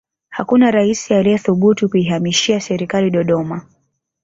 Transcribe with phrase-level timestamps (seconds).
[0.29, 3.65] hakuna raisi aliyethubutu kuihamishia serikali dodoma